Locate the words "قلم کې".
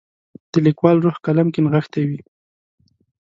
1.25-1.59